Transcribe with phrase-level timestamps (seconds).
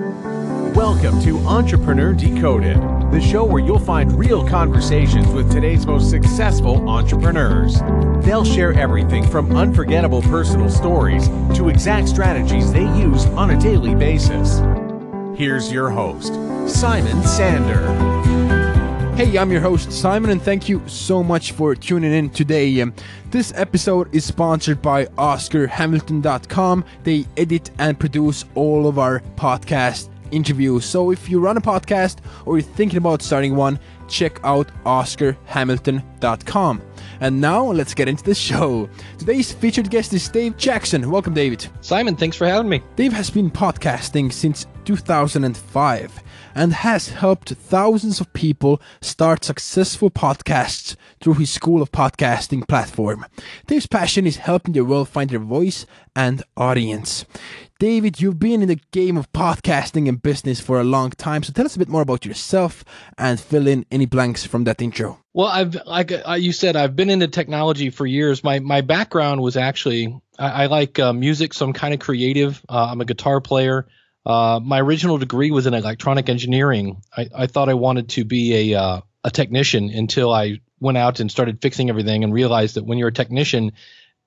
[0.00, 2.78] Welcome to Entrepreneur Decoded,
[3.12, 7.82] the show where you'll find real conversations with today's most successful entrepreneurs.
[8.24, 13.94] They'll share everything from unforgettable personal stories to exact strategies they use on a daily
[13.94, 14.60] basis.
[15.38, 16.32] Here's your host,
[16.66, 18.29] Simon Sander.
[19.20, 22.80] Hey, I'm your host Simon, and thank you so much for tuning in today.
[22.80, 22.94] Um,
[23.30, 26.86] this episode is sponsored by OscarHamilton.com.
[27.04, 30.86] They edit and produce all of our podcast interviews.
[30.86, 33.78] So if you run a podcast or you're thinking about starting one,
[34.08, 36.80] check out OscarHamilton.com.
[37.20, 38.88] And now let's get into the show.
[39.18, 41.10] Today's featured guest is Dave Jackson.
[41.10, 41.68] Welcome, David.
[41.82, 42.82] Simon, thanks for having me.
[42.96, 46.22] Dave has been podcasting since 2005
[46.54, 53.26] and has helped thousands of people start successful podcasts through his School of Podcasting platform.
[53.66, 55.84] Dave's passion is helping the world find their voice
[56.16, 57.26] and audience.
[57.80, 61.50] David, you've been in the game of podcasting and business for a long time, so
[61.50, 62.84] tell us a bit more about yourself
[63.16, 65.18] and fill in any blanks from that intro.
[65.32, 68.44] Well, I've like uh, you said, I've been into technology for years.
[68.44, 72.62] My my background was actually I, I like uh, music, so I'm kind of creative.
[72.68, 73.88] Uh, I'm a guitar player.
[74.26, 77.00] Uh, my original degree was in electronic engineering.
[77.16, 81.20] I, I thought I wanted to be a uh, a technician until I went out
[81.20, 83.72] and started fixing everything and realized that when you're a technician,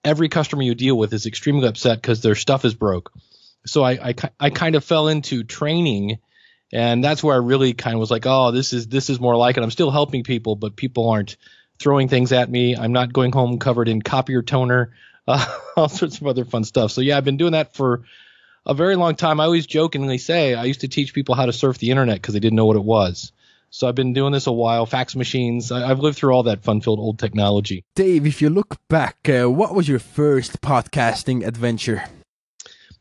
[0.04, 3.12] every customer you deal with is extremely upset because their stuff is broke.
[3.66, 6.20] So I, I, I kind of fell into training,
[6.72, 9.36] and that's where I really kind of was like, oh, this is this is more
[9.36, 9.64] like it.
[9.64, 11.38] I'm still helping people, but people aren't
[11.80, 12.76] throwing things at me.
[12.76, 14.94] I'm not going home covered in copier toner,
[15.28, 16.92] uh, all sorts of other fun stuff.
[16.92, 18.04] So yeah, I've been doing that for
[18.66, 19.40] a very long time.
[19.40, 22.34] I always jokingly say I used to teach people how to surf the internet because
[22.34, 23.32] they didn't know what it was.
[23.70, 24.86] So I've been doing this a while.
[24.86, 25.72] Fax machines.
[25.72, 27.84] I, have lived through all that fun-filled old technology.
[27.96, 32.04] Dave, if you look back, uh, what was your first podcasting adventure?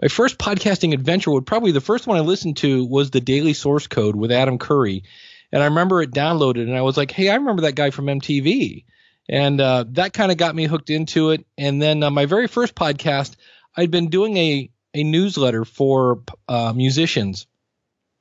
[0.03, 3.55] My first podcasting adventure would probably the first one I listened to was the Daily
[3.55, 5.05] Source Code with Adam Curry,
[5.53, 8.07] and I remember it downloaded, and I was like, "Hey, I remember that guy from
[8.07, 8.85] MTV,"
[9.29, 11.47] and uh, that kind of got me hooked into it.
[11.57, 13.37] And then uh, my very first podcast,
[13.77, 17.47] I'd been doing a a newsletter for uh, musicians,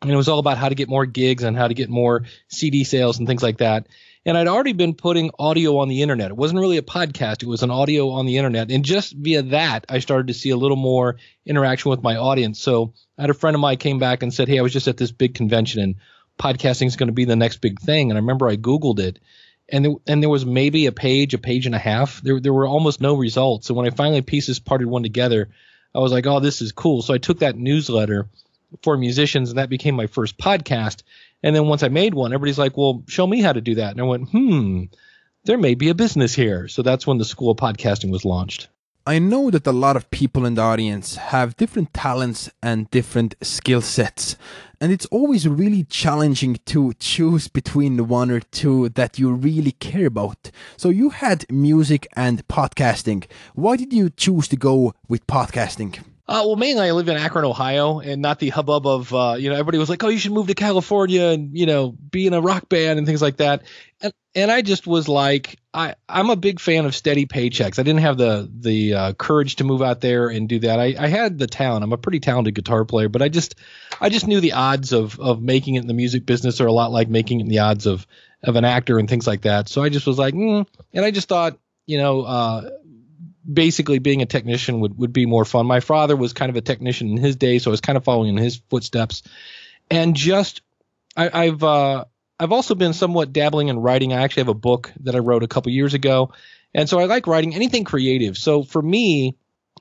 [0.03, 2.25] and it was all about how to get more gigs and how to get more
[2.47, 3.88] CD sales and things like that.
[4.25, 6.29] And I'd already been putting audio on the internet.
[6.29, 8.69] It wasn't really a podcast, it was an audio on the internet.
[8.69, 12.59] And just via that, I started to see a little more interaction with my audience.
[12.59, 14.87] So I had a friend of mine came back and said, Hey, I was just
[14.87, 15.95] at this big convention and
[16.37, 18.11] podcasting is going to be the next big thing.
[18.11, 19.19] And I remember I Googled it
[19.71, 22.21] and there, and there was maybe a page, a page and a half.
[22.21, 23.67] There, there were almost no results.
[23.67, 25.49] So when I finally pieces parted one together,
[25.95, 27.01] I was like, oh, this is cool.
[27.01, 28.27] So I took that newsletter
[28.83, 31.03] for musicians, and that became my first podcast.
[31.44, 33.91] And then once I made one, everybody's like, well, show me how to do that.
[33.91, 34.84] And I went, hmm,
[35.46, 36.68] there may be a business here.
[36.68, 38.69] So that's when the School of Podcasting was launched.
[39.07, 43.34] I know that a lot of people in the audience have different talents and different
[43.41, 44.35] skill sets.
[44.79, 49.72] And it's always really challenging to choose between the one or two that you really
[49.72, 50.52] care about.
[50.78, 53.25] So you had music and podcasting.
[53.56, 55.97] Why did you choose to go with podcasting?
[56.31, 59.49] Uh, well, mainly I live in Akron, Ohio, and not the hubbub of uh, you
[59.49, 62.33] know everybody was like, oh, you should move to California and you know be in
[62.33, 63.63] a rock band and things like that.
[63.99, 67.79] And and I just was like, I I'm a big fan of steady paychecks.
[67.79, 70.79] I didn't have the the uh, courage to move out there and do that.
[70.79, 71.83] I, I had the talent.
[71.83, 73.55] I'm a pretty talented guitar player, but I just
[73.99, 76.71] I just knew the odds of of making it in the music business are a
[76.71, 78.07] lot like making it in the odds of
[78.41, 79.67] of an actor and things like that.
[79.67, 80.65] So I just was like, mm.
[80.93, 82.69] and I just thought, you know, uh,
[83.50, 85.66] basically being a technician would, would be more fun.
[85.66, 88.03] My father was kind of a technician in his day, so I was kind of
[88.03, 89.24] following in his footsteps.
[89.90, 90.62] And just
[91.16, 92.06] I, have uh,
[92.40, 94.13] I've also been somewhat dabbling in writing.
[94.13, 96.31] I actually have a book that I wrote a couple years ago,
[96.74, 98.38] and so I like writing anything creative.
[98.38, 99.38] So for me,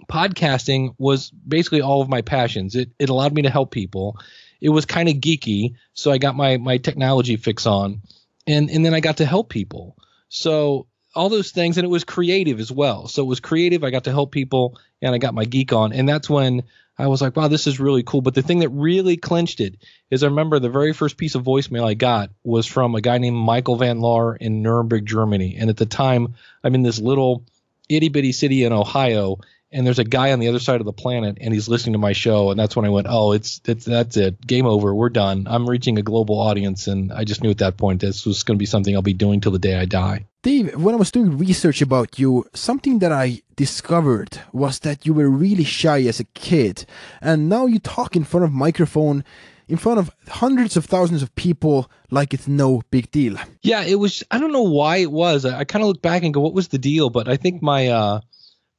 [0.09, 2.75] podcasting was basically all of my passions.
[2.75, 4.19] It it allowed me to help people.
[4.61, 8.03] It was kind of geeky, so I got my my technology fix on,
[8.47, 9.97] and and then I got to help people.
[10.29, 13.09] So all those things and it was creative as well.
[13.09, 15.93] So it was creative i got to help people and i got my geek on.
[15.93, 16.65] And that's when
[16.99, 18.21] i was like wow this is really cool.
[18.21, 19.77] But the thing that really clinched it
[20.11, 23.19] is i remember the very first piece of voicemail i got was from a guy
[23.19, 25.57] named michael van laar in nuremberg germany.
[25.59, 27.45] And at the time i'm in this little
[27.89, 29.39] itty-bitty city in ohio
[29.73, 31.99] and there's a guy on the other side of the planet and he's listening to
[31.99, 34.45] my show and that's when i went oh it's it's that's it.
[34.47, 34.95] Game over.
[34.95, 35.47] We're done.
[35.49, 38.57] I'm reaching a global audience and i just knew at that point this was going
[38.57, 40.27] to be something i'll be doing till the day i die.
[40.43, 45.13] Dave, when I was doing research about you, something that I discovered was that you
[45.13, 46.87] were really shy as a kid,
[47.21, 49.23] and now you talk in front of microphone
[49.69, 53.37] in front of hundreds of thousands of people like it's no big deal.
[53.63, 55.45] Yeah, it was I don't know why it was.
[55.45, 57.63] I, I kind of look back and go what was the deal, but I think
[57.63, 58.21] my uh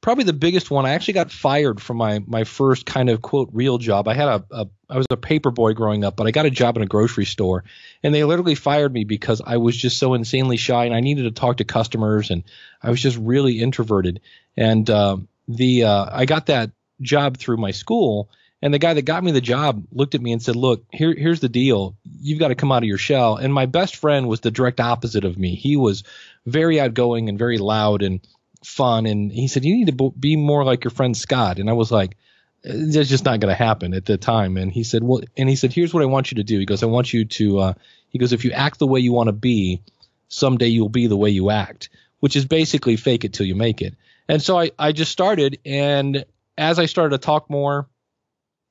[0.02, 0.84] probably the biggest one.
[0.84, 4.08] I actually got fired from my my first kind of quote real job.
[4.08, 6.50] I had a, a I was a paper boy growing up, but I got a
[6.50, 7.64] job in a grocery store,
[8.02, 11.22] and they literally fired me because I was just so insanely shy and I needed
[11.22, 12.42] to talk to customers, and
[12.82, 14.20] I was just really introverted.
[14.56, 15.16] And uh,
[15.48, 18.28] the uh, I got that job through my school.
[18.64, 21.12] And the guy that got me the job looked at me and said, "Look, here,
[21.12, 21.96] here's the deal.
[22.20, 24.78] You've got to come out of your shell." And my best friend was the direct
[24.78, 25.56] opposite of me.
[25.56, 26.04] He was
[26.46, 28.20] very outgoing and very loud and
[28.64, 29.06] fun.
[29.06, 31.90] And he said, "You need to be more like your friend Scott." And I was
[31.90, 32.16] like,
[32.62, 35.56] "That's just not going to happen at the time." And he said, "Well," and he
[35.56, 37.74] said, "Here's what I want you to do." He goes, "I want you to," uh,
[38.08, 39.80] he goes, "If you act the way you want to be,
[40.28, 41.88] someday you'll be the way you act."
[42.20, 43.96] Which is basically fake it till you make it.
[44.28, 46.24] And so I, I just started, and
[46.56, 47.88] as I started to talk more,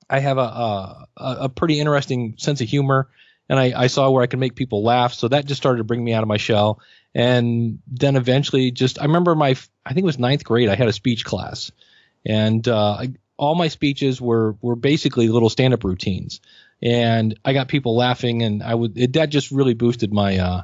[0.10, 3.10] I have a a, a pretty interesting sense of humor,
[3.50, 5.14] and I, I saw where I could make people laugh.
[5.14, 6.80] So that just started to bring me out of my shell.
[7.13, 9.56] And then eventually, just I remember my
[9.86, 10.69] I think it was ninth grade.
[10.69, 11.72] I had a speech class,
[12.25, 16.40] and uh, I, all my speeches were were basically little stand up routines,
[16.81, 20.62] and I got people laughing, and I would it, that just really boosted my uh,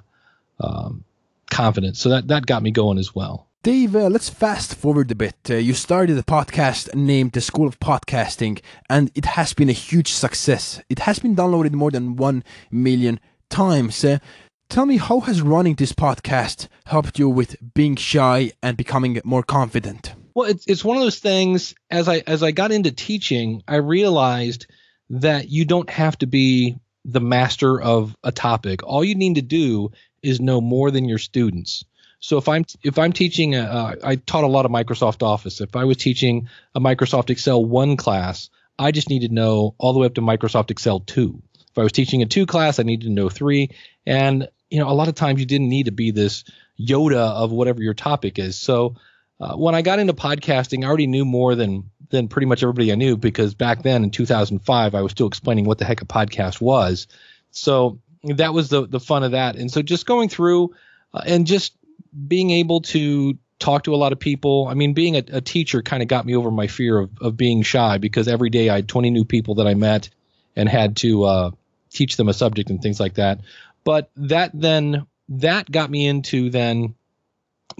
[0.62, 1.04] um,
[1.50, 2.00] confidence.
[2.00, 3.48] So that that got me going as well.
[3.64, 5.36] Dave, uh, let's fast forward a bit.
[5.50, 9.74] Uh, you started a podcast named The School of Podcasting, and it has been a
[9.74, 10.82] huge success.
[10.90, 13.20] It has been downloaded more than 1 million
[13.50, 14.06] times.
[14.06, 14.20] Uh,
[14.69, 19.44] tell me, how has running this podcast helped you with being shy and becoming more
[19.44, 20.14] confident?
[20.34, 23.78] Well, it's, it's one of those things, as I, as I got into teaching, I
[23.78, 24.68] realized
[25.10, 28.84] that you don't have to be the master of a topic.
[28.84, 29.92] All you need to do
[30.22, 31.86] is know more than your students.
[32.19, 35.62] So if I'm if I'm teaching, a, uh, I taught a lot of Microsoft Office.
[35.62, 39.94] If I was teaching a Microsoft Excel one class, I just need to know all
[39.94, 41.42] the way up to Microsoft Excel two.
[41.54, 43.69] If I was teaching a two class, I needed to know three.
[44.06, 46.44] And you know, a lot of times you didn't need to be this
[46.80, 48.58] Yoda of whatever your topic is.
[48.58, 48.96] So
[49.40, 52.92] uh, when I got into podcasting, I already knew more than than pretty much everybody
[52.92, 56.06] I knew because back then in 2005, I was still explaining what the heck a
[56.06, 57.08] podcast was.
[57.52, 59.56] So that was the the fun of that.
[59.56, 60.74] And so just going through
[61.14, 61.74] uh, and just
[62.28, 64.68] being able to talk to a lot of people.
[64.69, 67.38] I mean, being a, a teacher kind of got me over my fear of, of
[67.38, 70.10] being shy because every day I had 20 new people that I met
[70.56, 71.52] and had to uh,
[71.90, 73.42] teach them a subject and things like that.
[73.88, 76.95] But that then that got me into then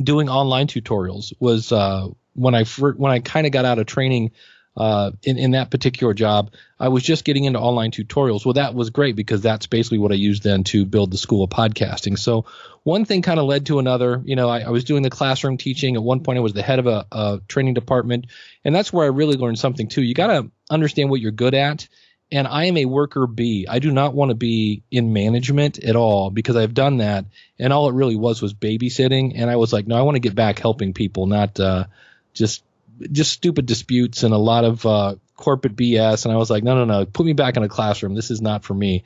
[0.02, 4.32] doing online tutorials was uh, when I when I kind of got out of training
[4.78, 8.46] uh, in, in that particular job, I was just getting into online tutorials.
[8.46, 11.44] Well, that was great because that's basically what I used then to build the school
[11.44, 12.18] of podcasting.
[12.18, 12.46] So
[12.84, 14.22] one thing kind of led to another.
[14.24, 15.98] You know, I, I, was doing the classroom teaching.
[15.98, 18.28] At one point, I was the head of a, a training department.
[18.64, 20.04] And that's where I really learned something too.
[20.04, 21.90] You got to understand what you're good at.
[22.32, 23.68] And I am a worker bee.
[23.70, 27.26] I do not want to be in management at all because I've done that.
[27.58, 29.34] And all it really was was babysitting.
[29.36, 31.86] And I was like, no, I want to get back helping people, not uh,
[32.34, 32.64] just
[33.12, 36.26] just stupid disputes and a lot of uh, corporate BS.
[36.26, 38.16] And I was like, no, no, no, put me back in a classroom.
[38.16, 39.04] This is not for me.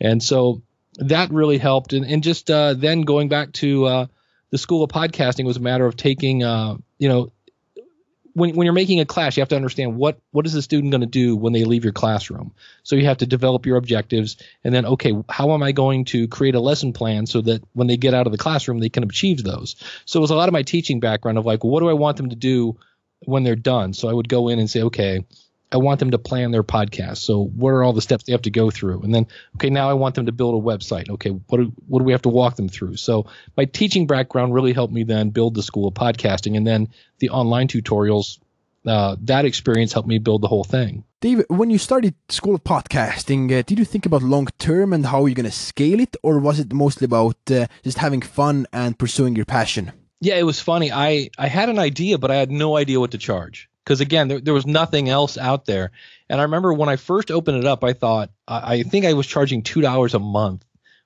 [0.00, 0.62] And so
[0.96, 1.92] that really helped.
[1.92, 4.06] And, and just uh, then going back to uh,
[4.50, 7.32] the school of podcasting was a matter of taking, uh, you know,
[8.38, 10.90] when, when you're making a class, you have to understand what what is the student
[10.90, 12.52] going to do when they leave your classroom.
[12.82, 16.28] So you have to develop your objectives, and then okay, how am I going to
[16.28, 19.04] create a lesson plan so that when they get out of the classroom, they can
[19.04, 19.76] achieve those.
[20.04, 22.16] So it was a lot of my teaching background of like, what do I want
[22.16, 22.78] them to do
[23.20, 23.92] when they're done.
[23.92, 25.24] So I would go in and say, okay,
[25.70, 27.18] I want them to plan their podcast.
[27.18, 29.02] So what are all the steps they have to go through?
[29.02, 29.26] And then,
[29.56, 31.10] okay, now I want them to build a website.
[31.10, 32.96] Okay, what do, what do we have to walk them through?
[32.96, 36.88] So my teaching background really helped me then build the school of podcasting, and then
[37.18, 38.38] the online tutorials.
[38.86, 41.04] Uh, that experience helped me build the whole thing.
[41.20, 45.04] David, when you started School of Podcasting, uh, did you think about long term and
[45.04, 48.66] how you're going to scale it, or was it mostly about uh, just having fun
[48.72, 49.92] and pursuing your passion?
[50.20, 50.90] yeah, it was funny.
[50.92, 54.28] I I had an idea, but I had no idea what to charge because again,
[54.28, 55.92] there, there was nothing else out there.
[56.28, 59.14] And I remember when I first opened it up, I thought I, I think I
[59.14, 60.62] was charging two dollars a month,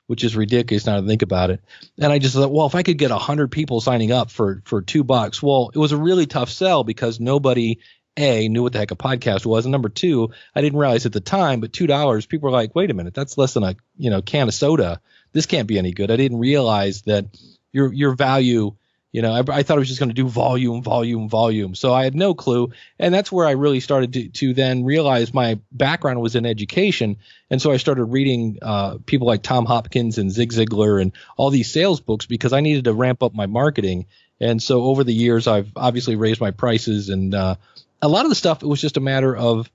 [0.08, 1.60] which is ridiculous now to think about it.
[1.96, 4.62] And I just thought, well, if I could get a hundred people signing up for
[4.64, 7.78] for two bucks, well, it was a really tough sell because nobody
[8.16, 11.12] a knew what the heck a podcast was, and number two, I didn't realize at
[11.12, 13.76] the time, but two dollars, people were like, wait a minute, that's less than a
[13.96, 15.00] you know can of soda.
[15.30, 16.10] This can't be any good.
[16.10, 17.26] I didn't realize that
[17.70, 18.74] your your value
[19.12, 21.74] you know, I, I thought I was just going to do volume, volume, volume.
[21.74, 22.72] So I had no clue.
[22.98, 27.18] And that's where I really started to, to then realize my background was in education.
[27.50, 31.50] And so I started reading uh, people like Tom Hopkins and Zig Ziglar and all
[31.50, 34.06] these sales books because I needed to ramp up my marketing.
[34.40, 37.10] And so over the years, I've obviously raised my prices.
[37.10, 37.56] And uh,
[38.00, 39.70] a lot of the stuff, it was just a matter of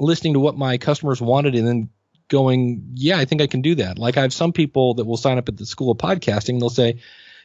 [0.00, 1.88] listening to what my customers wanted and then
[2.26, 4.00] going, yeah, I think I can do that.
[4.00, 6.58] Like I have some people that will sign up at the school of podcasting.
[6.58, 6.98] They'll say,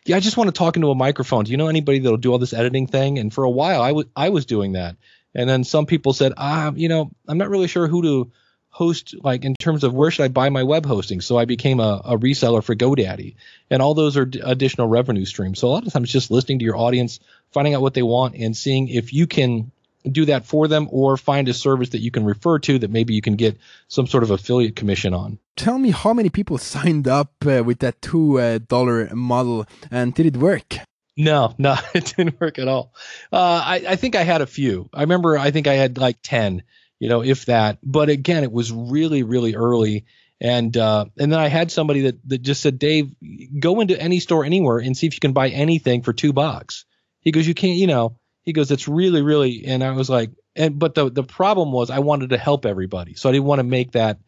[0.08, 1.44] yeah, I just want to talk into a microphone.
[1.44, 3.20] Do you know anybody that'll do all this editing thing?
[3.20, 4.96] And for a while, I was I was doing that.
[5.36, 8.32] And then some people said, ah, you know, I'm not really sure who to
[8.70, 11.20] host, like in terms of where should I buy my web hosting.
[11.22, 13.36] So I became a, a reseller for GoDaddy,
[13.70, 15.60] and all those are d- additional revenue streams.
[15.60, 17.20] So a lot of times, just listening to your audience,
[17.52, 19.72] finding out what they want, and seeing if you can
[20.08, 23.14] do that for them or find a service that you can refer to that maybe
[23.14, 25.40] you can get some sort of affiliate commission on.
[25.56, 30.38] Tell me how many people signed up uh, with that $2 model, and did it
[30.38, 30.78] work?
[31.18, 32.94] No, no, it didn't work at all.
[33.34, 34.90] Uh, I, I think I had a few.
[34.94, 36.64] I remember I think I had like ten,
[37.00, 37.80] you know, if that.
[37.84, 40.06] But again, it was really, really early.
[40.40, 43.12] And uh, and then I had somebody that, that just said, Dave,
[43.60, 46.86] go into any store anywhere and see if you can buy anything for two bucks.
[47.22, 50.32] He goes, you can't, you know, he goes, it's really, really, and I was like,
[50.56, 53.60] and but the the problem was I wanted to help everybody, so I didn't want
[53.60, 54.20] to make that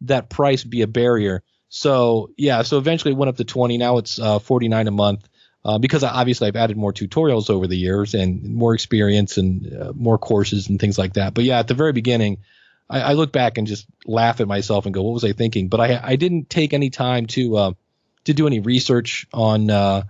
[0.00, 1.42] that price be a barrier.
[1.68, 3.76] So yeah, so eventually it went up to twenty.
[3.76, 5.28] Now it's uh, forty nine a month.
[5.62, 9.70] Uh, because I, obviously I've added more tutorials over the years and more experience and
[9.74, 11.34] uh, more courses and things like that.
[11.34, 12.38] But yeah, at the very beginning,
[12.88, 15.68] I, I, look back and just laugh at myself and go, "What was I thinking?"
[15.68, 17.72] But I I didn't take any time to uh,
[18.24, 20.04] to do any research on uh,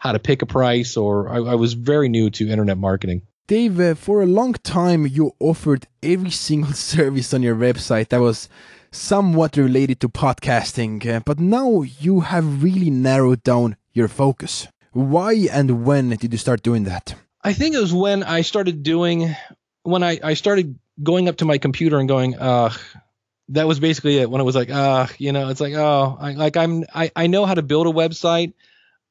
[0.00, 3.22] how to pick a price, or I, I was very new to internet marketing.
[3.46, 8.20] Dave, uh, for a long time, you offered every single service on your website that
[8.20, 8.48] was
[8.90, 14.66] somewhat related to podcasting, uh, but now you have really narrowed down your focus.
[14.92, 17.14] Why and when did you start doing that?
[17.44, 19.36] I think it was when I started doing,
[19.82, 22.72] when I, I started going up to my computer and going, uh,
[23.50, 24.30] that was basically it.
[24.30, 27.26] When it was like, uh, you know, it's like, oh, I, like I'm, I, I
[27.26, 28.54] know how to build a website.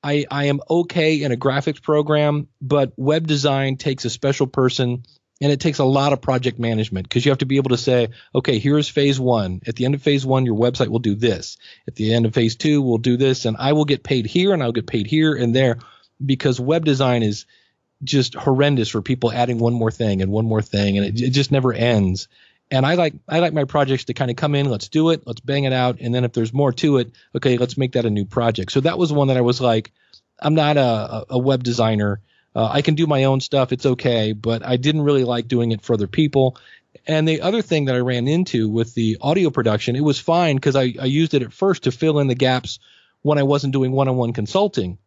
[0.03, 5.03] I, I am okay in a graphics program, but web design takes a special person
[5.41, 7.77] and it takes a lot of project management because you have to be able to
[7.77, 9.61] say, okay, here's phase one.
[9.65, 11.57] At the end of phase one, your website will do this.
[11.87, 14.53] At the end of phase two, we'll do this, and I will get paid here
[14.53, 15.79] and I'll get paid here and there
[16.23, 17.45] because web design is
[18.03, 21.29] just horrendous for people adding one more thing and one more thing, and it, it
[21.31, 22.27] just never ends.
[22.71, 25.23] And I like I like my projects to kind of come in, let's do it,
[25.25, 28.05] let's bang it out, and then if there's more to it, okay, let's make that
[28.05, 28.71] a new project.
[28.71, 29.91] So that was one that I was like,
[30.39, 32.21] I'm not a, a web designer.
[32.55, 35.71] Uh, I can do my own stuff, it's okay, but I didn't really like doing
[35.71, 36.57] it for other people.
[37.07, 40.55] And the other thing that I ran into with the audio production, it was fine
[40.55, 42.79] because I, I used it at first to fill in the gaps
[43.21, 44.97] when I wasn't doing one-on-one consulting.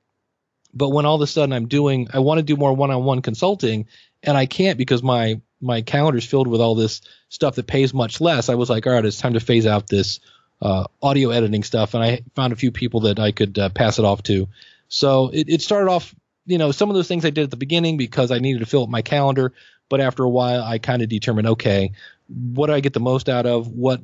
[0.75, 3.87] But when all of a sudden I'm doing, I want to do more one-on-one consulting,
[4.23, 8.21] and I can't because my my calendar's filled with all this stuff that pays much
[8.21, 8.49] less.
[8.49, 10.21] I was like, all right, it's time to phase out this
[10.61, 13.99] uh, audio editing stuff, and I found a few people that I could uh, pass
[13.99, 14.49] it off to.
[14.89, 16.15] So it, it started off,
[16.47, 18.67] you know, some of those things I did at the beginning because I needed to
[18.67, 19.55] fill up my calendar.
[19.89, 21.93] But after a while, I kind of determined, okay,
[22.29, 23.69] what do I get the most out of?
[23.69, 24.01] What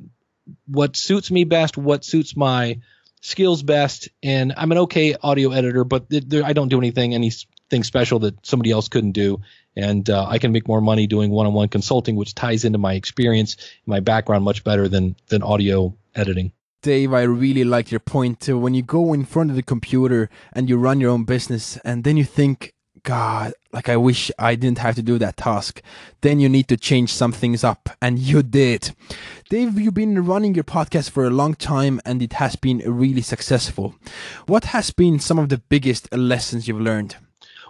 [0.67, 1.77] what suits me best?
[1.77, 2.79] What suits my
[3.21, 4.09] skills best?
[4.23, 7.13] And I'm an okay audio editor, but I don't do anything
[7.71, 9.39] anything special that somebody else couldn't do.
[9.75, 13.55] And uh, I can make more money doing one-on-one consulting, which ties into my experience,
[13.85, 16.51] my background much better than than audio editing.
[16.81, 18.49] Dave, I really like your point.
[18.49, 21.77] Uh, when you go in front of the computer and you run your own business,
[21.83, 22.73] and then you think,
[23.03, 25.81] God, like I wish I didn't have to do that task.
[26.21, 28.95] Then you need to change some things up, and you did.
[29.49, 33.21] Dave, you've been running your podcast for a long time, and it has been really
[33.21, 33.95] successful.
[34.47, 37.15] What has been some of the biggest lessons you've learned?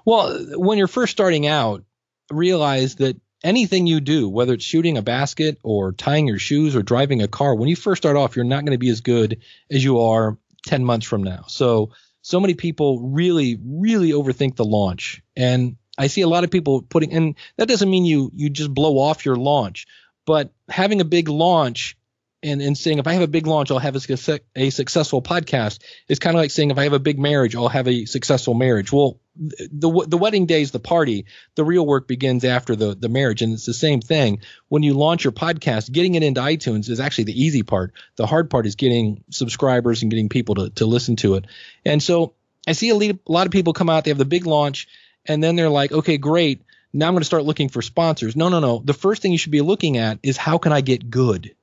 [0.09, 1.83] Well, when you're first starting out,
[2.31, 6.81] realize that anything you do, whether it's shooting a basket or tying your shoes or
[6.81, 9.43] driving a car, when you first start off, you're not going to be as good
[9.69, 11.43] as you are 10 months from now.
[11.47, 11.91] So,
[12.23, 15.21] so many people really, really overthink the launch.
[15.35, 18.73] And I see a lot of people putting, and that doesn't mean you, you just
[18.73, 19.85] blow off your launch,
[20.25, 21.99] but having a big launch
[22.41, 25.79] and, and saying if I have a big launch, I'll have a, a successful podcast.
[26.08, 28.53] It's kind of like saying if I have a big marriage, I'll have a successful
[28.53, 28.91] marriage.
[28.91, 31.25] Well, the the wedding day is the party.
[31.55, 34.41] The real work begins after the the marriage, and it's the same thing.
[34.67, 37.93] When you launch your podcast, getting it into iTunes is actually the easy part.
[38.15, 41.46] The hard part is getting subscribers and getting people to to listen to it.
[41.86, 42.34] And so
[42.67, 44.03] I see a lot of people come out.
[44.03, 44.88] They have the big launch,
[45.25, 46.62] and then they're like, okay, great.
[46.91, 48.36] Now I'm going to start looking for sponsors.
[48.36, 48.81] No, no, no.
[48.84, 51.53] The first thing you should be looking at is how can I get good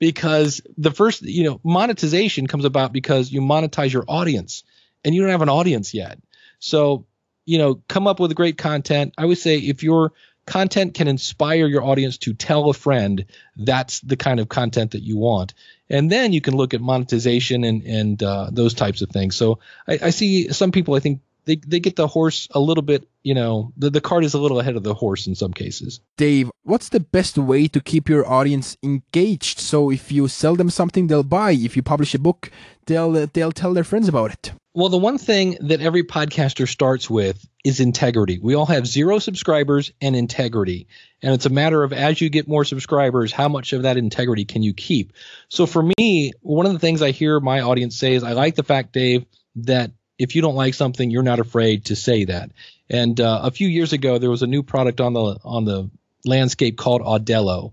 [0.00, 4.64] because the first, you know, monetization comes about because you monetize your audience
[5.04, 6.18] and you don't have an audience yet.
[6.58, 7.06] So,
[7.44, 9.14] you know, come up with great content.
[9.16, 10.12] I would say if your
[10.46, 13.26] content can inspire your audience to tell a friend,
[13.56, 15.54] that's the kind of content that you want.
[15.90, 19.36] And then you can look at monetization and and uh, those types of things.
[19.36, 20.94] So I, I see some people.
[20.94, 24.24] I think they, they get the horse a little bit, you know, the, the cart
[24.24, 26.00] is a little ahead of the horse in some cases.
[26.16, 29.58] Dave, what's the best way to keep your audience engaged?
[29.58, 31.52] So if you sell them something, they'll buy.
[31.52, 32.50] If you publish a book,
[32.86, 34.52] they'll they'll tell their friends about it.
[34.72, 38.38] Well, the one thing that every podcaster starts with is integrity.
[38.38, 40.86] We all have zero subscribers and integrity.
[41.22, 44.44] And it's a matter of as you get more subscribers, how much of that integrity
[44.44, 45.12] can you keep?
[45.48, 48.54] So for me, one of the things I hear my audience say is I like
[48.54, 52.50] the fact, Dave, that if you don't like something, you're not afraid to say that.
[52.88, 55.90] And uh, a few years ago, there was a new product on the on the
[56.24, 57.72] landscape called Audello,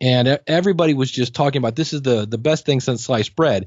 [0.00, 3.66] and everybody was just talking about this is the the best thing since sliced bread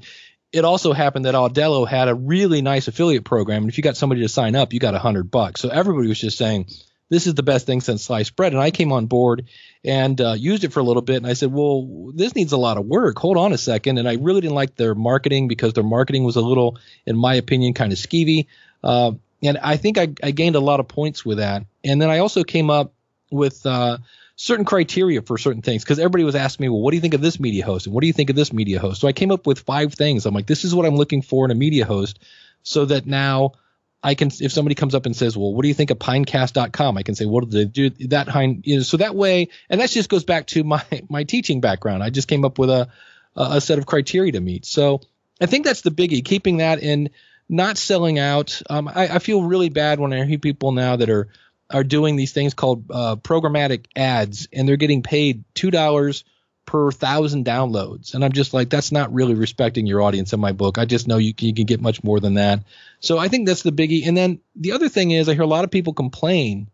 [0.51, 3.63] it also happened that Audello had a really nice affiliate program.
[3.63, 5.61] And if you got somebody to sign up, you got a hundred bucks.
[5.61, 6.69] So everybody was just saying,
[7.09, 8.53] this is the best thing since sliced bread.
[8.53, 9.47] And I came on board
[9.83, 11.17] and uh, used it for a little bit.
[11.17, 13.17] And I said, well, this needs a lot of work.
[13.17, 13.97] Hold on a second.
[13.97, 17.35] And I really didn't like their marketing because their marketing was a little, in my
[17.35, 18.47] opinion, kind of skeevy.
[18.83, 21.65] Uh, and I think I, I, gained a lot of points with that.
[21.83, 22.93] And then I also came up
[23.31, 23.97] with uh,
[24.35, 27.13] certain criteria for certain things because everybody was asking me, well, what do you think
[27.13, 27.87] of this media host?
[27.87, 29.01] And what do you think of this media host?
[29.01, 30.25] So I came up with five things.
[30.25, 32.19] I'm like, this is what I'm looking for in a media host
[32.63, 33.53] so that now
[34.01, 36.97] I can, if somebody comes up and says, well, what do you think of pinecast.com?
[36.97, 38.27] I can say, what do they do that?
[38.27, 41.61] Kind, you know, so that way, and that just goes back to my, my teaching
[41.61, 42.03] background.
[42.03, 42.89] I just came up with a,
[43.35, 44.65] a set of criteria to meet.
[44.65, 45.01] So
[45.41, 47.09] I think that's the biggie, keeping that in,
[47.49, 48.61] not selling out.
[48.69, 51.27] Um, I, I feel really bad when I hear people now that are,
[51.69, 56.23] are doing these things called uh, programmatic ads, and they're getting paid two dollars
[56.69, 58.13] per thousand downloads.
[58.13, 60.77] And I'm just like, that's not really respecting your audience in my book.
[60.77, 62.63] I just know you can, you can get much more than that.
[62.99, 64.07] So I think that's the biggie.
[64.07, 66.69] And then the other thing is, I hear a lot of people complain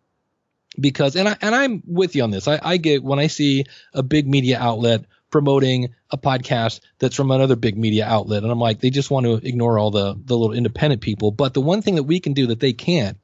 [0.77, 2.49] because, and I and I'm with you on this.
[2.49, 7.31] I, I get when I see a big media outlet promoting a podcast that's from
[7.31, 10.37] another big media outlet, and I'm like, they just want to ignore all the the
[10.37, 11.31] little independent people.
[11.31, 13.17] But the one thing that we can do that they can't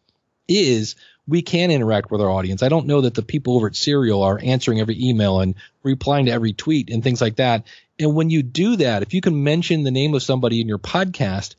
[0.48, 0.96] is
[1.28, 2.64] we can interact with our audience.
[2.64, 6.26] I don't know that the people over at Serial are answering every email and replying
[6.26, 7.68] to every tweet and things like that.
[8.00, 10.80] And when you do that, if you can mention the name of somebody in your
[10.80, 11.56] podcast,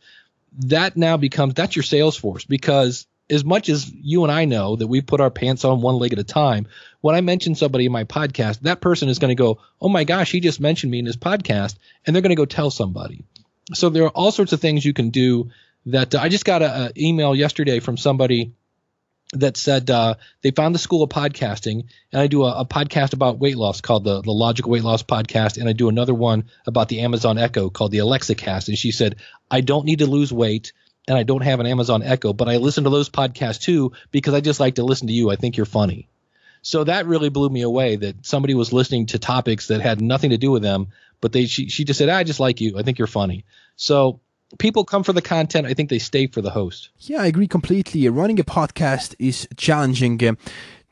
[0.66, 4.76] that now becomes that's your sales force because as much as you and I know
[4.76, 6.66] that we put our pants on one leg at a time,
[7.00, 10.04] when I mention somebody in my podcast, that person is going to go, "Oh my
[10.04, 13.25] gosh, he just mentioned me in his podcast," and they're going to go tell somebody.
[13.73, 15.50] So there are all sorts of things you can do.
[15.87, 18.53] That uh, I just got an email yesterday from somebody
[19.33, 23.14] that said uh, they found the school of podcasting, and I do a, a, podcast
[23.14, 26.45] about weight loss called the the Logical Weight Loss Podcast, and I do another one
[26.66, 28.68] about the Amazon Echo called the Alexa Cast.
[28.68, 29.16] And she said,
[29.51, 30.73] I don't need to lose weight,
[31.09, 34.35] and I don't have an Amazon Echo, but I listen to those podcasts too because
[34.35, 35.31] I just like to listen to you.
[35.31, 36.09] I think you're funny.
[36.61, 40.31] So that really blew me away that somebody was listening to topics that had nothing
[40.31, 40.88] to do with them,
[41.21, 42.79] but they she she just said, I just like you.
[42.79, 43.47] I think you're funny.
[43.77, 44.21] So
[44.59, 45.67] people come for the content.
[45.67, 46.91] I think they stay for the host.
[46.99, 48.09] Yeah, I agree completely.
[48.09, 50.25] Running a podcast is challenging.
[50.25, 50.35] Uh,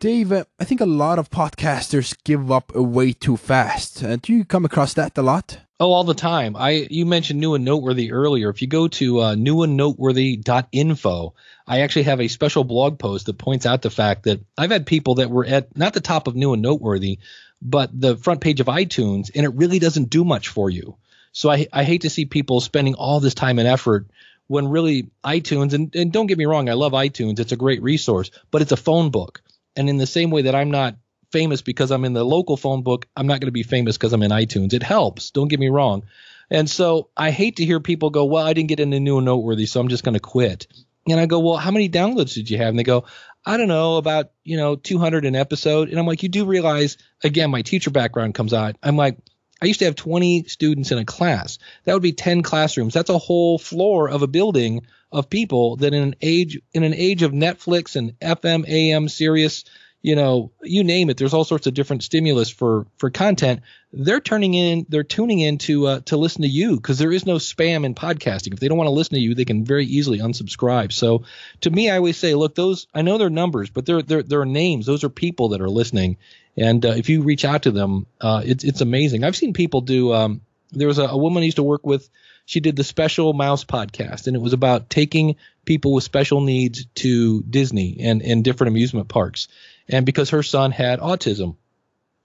[0.00, 4.02] Dave, uh, I think a lot of podcasters give up way too fast.
[4.02, 5.58] Uh, do you come across that a lot?
[5.78, 6.56] Oh, all the time.
[6.56, 8.50] I you mentioned new and noteworthy earlier.
[8.50, 11.34] If you go to uh, newandnoteworthy.info,
[11.66, 14.86] I actually have a special blog post that points out the fact that I've had
[14.86, 17.18] people that were at not the top of new and noteworthy,
[17.62, 20.96] but the front page of iTunes, and it really doesn't do much for you.
[21.32, 24.06] So I, I hate to see people spending all this time and effort
[24.46, 27.38] when really iTunes, and, and don't get me wrong, I love iTunes.
[27.38, 29.42] It's a great resource, but it's a phone book.
[29.76, 30.96] And in the same way that I'm not
[31.30, 34.12] famous because I'm in the local phone book, I'm not going to be famous because
[34.12, 34.72] I'm in iTunes.
[34.72, 35.30] It helps.
[35.30, 36.02] Don't get me wrong.
[36.50, 39.24] And so I hate to hear people go, well, I didn't get into new and
[39.24, 40.66] noteworthy, so I'm just going to quit.
[41.08, 42.68] And I go, well, how many downloads did you have?
[42.68, 43.04] And they go,
[43.46, 45.88] I don't know, about, you know, 200 an episode.
[45.88, 48.76] And I'm like, you do realize, again, my teacher background comes out.
[48.82, 49.16] I'm like,
[49.62, 51.58] I used to have 20 students in a class.
[51.84, 52.94] That would be 10 classrooms.
[52.94, 56.94] That's a whole floor of a building of people that in an age in an
[56.94, 59.64] age of Netflix and FM, AM, Sirius,
[60.02, 61.18] you know, you name it.
[61.18, 63.60] There's all sorts of different stimulus for for content.
[63.92, 67.26] They're turning in, they're tuning in to uh, to listen to you because there is
[67.26, 68.54] no spam in podcasting.
[68.54, 70.92] If they don't want to listen to you, they can very easily unsubscribe.
[70.92, 71.24] So,
[71.62, 74.44] to me, I always say, look, those I know they're numbers, but they're they're they're
[74.46, 74.86] names.
[74.86, 76.16] Those are people that are listening,
[76.56, 79.24] and uh, if you reach out to them, uh, it's it's amazing.
[79.24, 80.12] I've seen people do.
[80.12, 80.40] Um,
[80.72, 82.08] there was a, a woman I used to work with.
[82.46, 86.86] She did the Special Mouse podcast, and it was about taking people with special needs
[86.96, 89.48] to Disney and and different amusement parks.
[89.88, 91.56] And because her son had autism,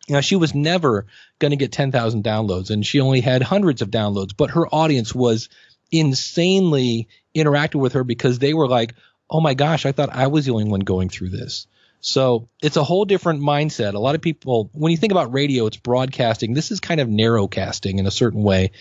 [0.09, 1.07] now she was never
[1.39, 4.35] going to get 10,000 downloads, and she only had hundreds of downloads.
[4.35, 5.49] But her audience was
[5.91, 8.95] insanely interactive with her because they were like,
[9.29, 11.67] "Oh my gosh, I thought I was the only one going through this."
[12.01, 13.95] So it's a whole different mindset.
[13.95, 16.53] A lot of people, when you think about radio, it's broadcasting.
[16.53, 18.71] This is kind of narrowcasting in a certain way.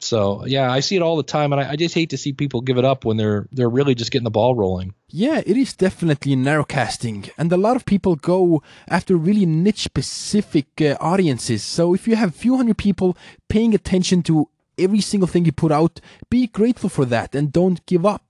[0.00, 2.32] So yeah, I see it all the time, and I, I, just hate to see
[2.32, 4.94] people give it up when they're they're really just getting the ball rolling.
[5.08, 10.66] Yeah, it is definitely narrowcasting, and a lot of people go after really niche specific
[10.80, 11.64] uh, audiences.
[11.64, 13.16] So if you have a few hundred people
[13.48, 17.84] paying attention to every single thing you put out, be grateful for that and don't
[17.86, 18.27] give up.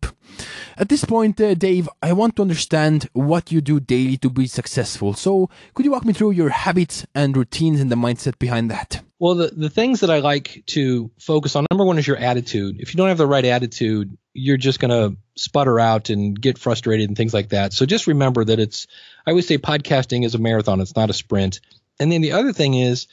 [0.77, 4.47] At this point, uh, Dave, I want to understand what you do daily to be
[4.47, 5.15] successful.
[5.15, 9.01] So, could you walk me through your habits and routines and the mindset behind that?
[9.19, 12.81] Well, the, the things that I like to focus on number one is your attitude.
[12.81, 16.59] If you don't have the right attitude, you're just going to sputter out and get
[16.59, 17.73] frustrated and things like that.
[17.73, 18.87] So just remember that it's,
[19.27, 21.61] I always say podcasting is a marathon, it's not a sprint.
[21.99, 23.09] And then the other thing is,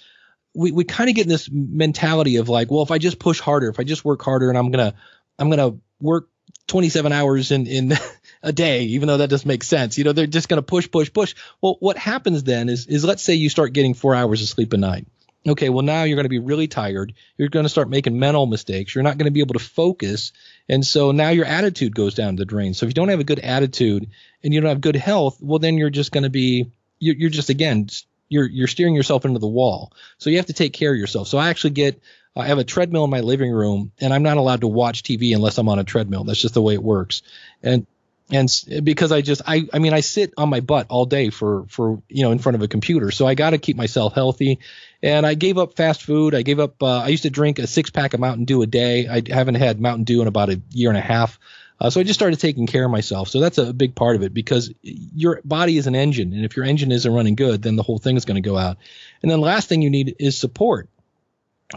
[0.53, 3.69] we, we kind of get this mentality of like, well, if I just push harder,
[3.69, 4.97] if I just work harder and I'm going to,
[5.39, 6.29] I'm going to work
[6.67, 7.93] 27 hours in, in
[8.43, 9.97] a day, even though that doesn't make sense.
[9.97, 11.35] You know, they're just going to push, push, push.
[11.61, 14.73] Well, what happens then is, is let's say you start getting four hours of sleep
[14.73, 15.07] a night.
[15.47, 17.13] Okay, well, now you're going to be really tired.
[17.37, 18.95] You're going to start making mental mistakes.
[18.95, 20.31] You're not going to be able to focus.
[20.67, 22.73] And so now your attitude goes down the drain.
[22.73, 24.09] So if you don't have a good attitude
[24.43, 27.29] and you don't have good health, well, then you're just going to be, you're, you're
[27.29, 27.89] just, again,
[28.27, 29.93] you're, you're steering yourself into the wall.
[30.17, 31.27] So you have to take care of yourself.
[31.27, 32.01] So I actually get,
[32.35, 35.33] I have a treadmill in my living room, and I'm not allowed to watch TV
[35.33, 36.25] unless I'm on a treadmill.
[36.25, 37.21] That's just the way it works.
[37.63, 37.87] And
[38.31, 38.49] and
[38.83, 42.01] because I just I I mean I sit on my butt all day for for
[42.09, 44.59] you know in front of a computer, so I got to keep myself healthy.
[45.03, 46.33] And I gave up fast food.
[46.33, 46.81] I gave up.
[46.81, 49.07] Uh, I used to drink a six pack of Mountain Dew a day.
[49.07, 51.39] I haven't had Mountain Dew in about a year and a half.
[51.79, 53.27] Uh, so I just started taking care of myself.
[53.27, 56.55] So that's a big part of it because your body is an engine, and if
[56.55, 58.77] your engine isn't running good, then the whole thing is going to go out.
[59.21, 60.89] And then the last thing you need is support.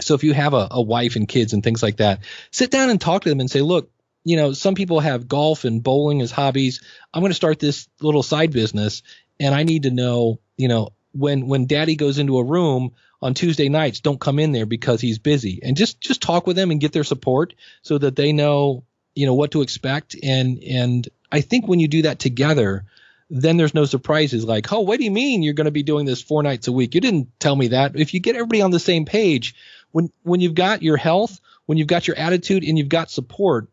[0.00, 2.20] So if you have a, a wife and kids and things like that,
[2.50, 3.90] sit down and talk to them and say, look,
[4.24, 6.82] you know, some people have golf and bowling as hobbies.
[7.14, 9.02] I'm going to start this little side business
[9.40, 13.34] and I need to know, you know, when when daddy goes into a room on
[13.34, 15.60] Tuesday nights, don't come in there because he's busy.
[15.62, 19.26] And just just talk with them and get their support so that they know, you
[19.26, 22.84] know, what to expect and and I think when you do that together,
[23.30, 26.06] then there's no surprises like, oh, what do you mean you're going to be doing
[26.06, 26.94] this four nights a week?
[26.94, 27.94] You didn't tell me that.
[27.96, 29.54] If you get everybody on the same page,
[29.92, 33.68] when when you've got your health, when you've got your attitude, and you've got support,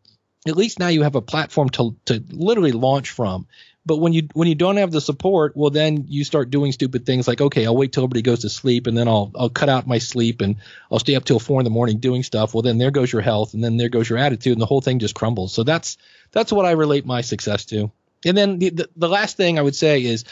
[0.46, 3.46] at least now you have a platform to to literally launch from.
[3.84, 7.06] But when you when you don't have the support, well then you start doing stupid
[7.06, 9.68] things like okay, I'll wait till everybody goes to sleep and then I'll I'll cut
[9.68, 10.56] out my sleep and
[10.90, 12.52] I'll stay up till four in the morning doing stuff.
[12.52, 14.80] Well then there goes your health and then there goes your attitude and the whole
[14.80, 15.54] thing just crumbles.
[15.54, 15.98] So that's
[16.32, 17.92] that's what I relate my success to.
[18.24, 20.24] And then the, the, the last thing I would say is,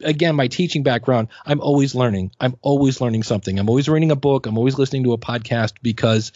[0.00, 2.32] again, my teaching background, I'm always learning.
[2.40, 3.58] I'm always learning something.
[3.58, 4.46] I'm always reading a book.
[4.46, 6.32] I'm always listening to a podcast because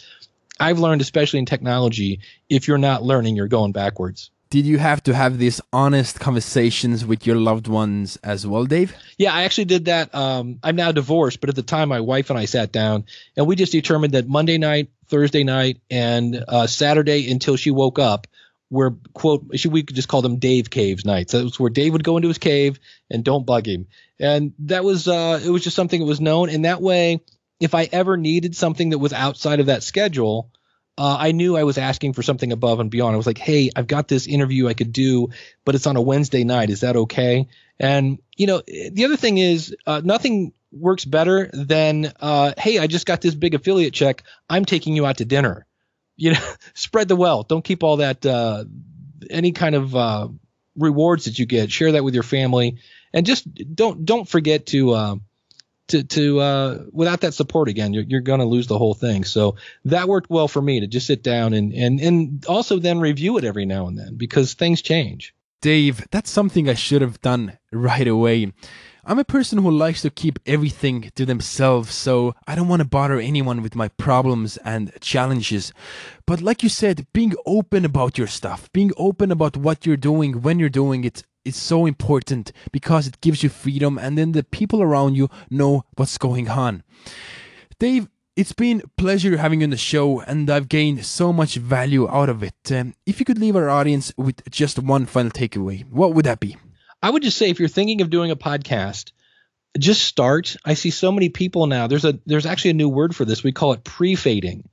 [0.59, 4.31] I've learned, especially in technology, if you're not learning, you're going backwards.
[4.51, 8.93] Did you have to have these honest conversations with your loved ones as well, Dave?
[9.17, 10.13] Yeah, I actually did that.
[10.13, 13.05] Um, I'm now divorced, but at the time, my wife and I sat down
[13.37, 17.97] and we just determined that Monday night, Thursday night, and uh, Saturday until she woke
[17.97, 18.27] up
[18.71, 21.33] where quote should we just call them Dave caves nights.
[21.33, 22.79] That was where Dave would go into his cave
[23.09, 23.87] and don't bug him.
[24.17, 26.49] And that was uh, it was just something that was known.
[26.49, 27.21] And that way,
[27.59, 30.51] if I ever needed something that was outside of that schedule,
[30.97, 33.13] uh, I knew I was asking for something above and beyond.
[33.13, 35.31] I was like, hey, I've got this interview I could do,
[35.65, 36.69] but it's on a Wednesday night.
[36.69, 37.49] Is that okay?
[37.77, 42.87] And you know, the other thing is uh, nothing works better than uh, hey, I
[42.87, 44.23] just got this big affiliate check.
[44.49, 45.67] I'm taking you out to dinner
[46.15, 47.47] you know, spread the wealth.
[47.47, 48.65] Don't keep all that uh,
[49.29, 50.27] any kind of uh,
[50.75, 51.71] rewards that you get.
[51.71, 52.77] Share that with your family,
[53.13, 54.91] and just don't don't forget to.
[54.91, 55.15] Uh,
[55.87, 59.25] to, to uh, without that support again, you're, you're to lose the whole thing.
[59.25, 63.01] So that worked well for me to just sit down and, and, and also then
[63.01, 65.35] review it every now and then because things change.
[65.61, 68.53] Dave, that's something I should have done right away.
[69.11, 72.87] I'm a person who likes to keep everything to themselves, so I don't want to
[72.87, 75.73] bother anyone with my problems and challenges.
[76.25, 80.41] But like you said, being open about your stuff, being open about what you're doing
[80.41, 84.43] when you're doing it is so important because it gives you freedom and then the
[84.43, 86.81] people around you know what's going on.
[87.79, 92.09] Dave, it's been pleasure having you on the show and I've gained so much value
[92.09, 92.71] out of it.
[92.71, 96.39] Um, if you could leave our audience with just one final takeaway, what would that
[96.39, 96.55] be?
[97.01, 99.11] I would just say if you're thinking of doing a podcast,
[99.77, 100.55] just start.
[100.65, 101.87] I see so many people now.
[101.87, 103.43] There's a there's actually a new word for this.
[103.43, 104.67] We call it pre-fading.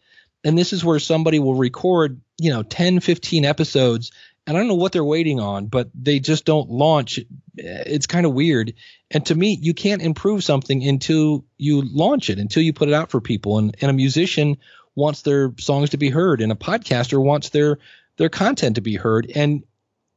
[0.45, 4.13] And this is where somebody will record, you know, 10, 15 episodes
[4.49, 7.21] and I don't know what they're waiting on, but they just don't launch.
[7.55, 8.73] It's kind of weird.
[9.11, 12.95] And to me, you can't improve something until you launch it, until you put it
[12.95, 13.59] out for people.
[13.59, 14.57] And, and a musician
[14.95, 17.79] wants their songs to be heard, and a podcaster wants their
[18.17, 19.31] their content to be heard.
[19.35, 19.65] And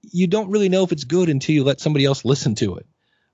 [0.01, 2.85] you don't really know if it's good until you let somebody else listen to it.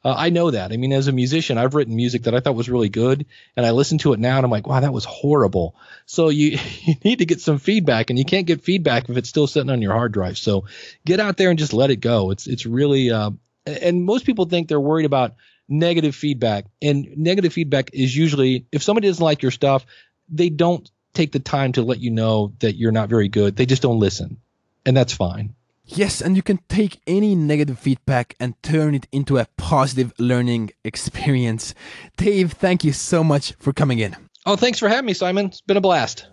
[0.08, 0.72] Uh, I know that.
[0.72, 3.26] I mean, as a musician, I've written music that I thought was really good,
[3.56, 5.76] and I listen to it now, and I'm like, wow, that was horrible.
[6.06, 9.28] So you you need to get some feedback, and you can't get feedback if it's
[9.28, 10.38] still sitting on your hard drive.
[10.38, 10.66] So
[11.06, 12.32] get out there and just let it go.
[12.32, 13.32] It's it's really, uh,
[13.66, 15.36] and most people think they're worried about
[15.68, 19.86] negative feedback, and negative feedback is usually if somebody doesn't like your stuff,
[20.30, 23.56] they don't take the time to let you know that you're not very good.
[23.56, 24.38] They just don't listen,
[24.86, 25.56] and that's fine.
[25.88, 30.72] Yes, and you can take any negative feedback and turn it into a positive learning
[30.84, 31.74] experience.
[32.18, 34.16] Dave, thank you so much for coming in.
[34.46, 35.46] Oh, thanks for having me, Simon.
[35.48, 36.28] It's been a blast.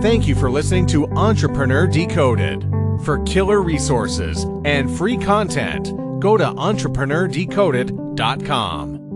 [0.00, 2.68] Thank you for listening to Entrepreneur Decoded.
[3.04, 9.07] For killer resources and free content, go to entrepreneurdecoded.com.